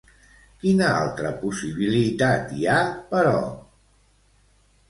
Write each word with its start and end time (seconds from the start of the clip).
Quina 0.63 0.87
altra 1.01 1.33
possibilitat 1.43 2.57
hi 2.61 2.67
ha, 2.71 2.81
però? 3.15 3.37